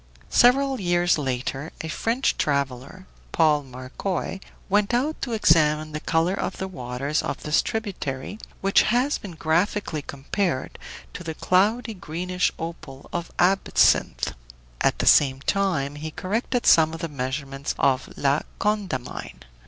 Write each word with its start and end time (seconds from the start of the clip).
Several 0.31 0.79
years 0.81 1.19
later 1.19 1.71
a 1.81 1.87
French 1.87 2.35
traveler, 2.39 3.05
Paul 3.31 3.61
Marcoy, 3.61 4.39
went 4.67 4.95
out 4.95 5.21
to 5.21 5.33
examine 5.33 5.91
the 5.91 5.99
color 5.99 6.33
of 6.33 6.57
the 6.57 6.67
waters 6.67 7.21
of 7.21 7.43
this 7.43 7.61
tributary, 7.61 8.39
which 8.61 8.81
has 8.81 9.19
been 9.19 9.33
graphically 9.35 10.01
compared 10.01 10.79
to 11.13 11.23
the 11.23 11.35
cloudy 11.35 11.93
greenish 11.93 12.51
opal 12.57 13.11
of 13.13 13.29
absinthe. 13.37 14.33
At 14.81 14.97
the 14.97 15.05
same 15.05 15.39
time 15.41 15.93
he 15.93 16.09
corrected 16.09 16.65
some 16.65 16.95
of 16.95 17.01
the 17.01 17.07
measurements 17.07 17.75
of 17.77 18.09
La 18.17 18.39
Condamine. 18.59 19.43